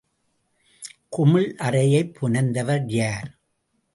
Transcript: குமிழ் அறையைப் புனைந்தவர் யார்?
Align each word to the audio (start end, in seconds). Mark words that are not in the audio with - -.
குமிழ் 1.09 1.55
அறையைப் 1.57 2.13
புனைந்தவர் 2.13 2.85
யார்? 2.87 3.29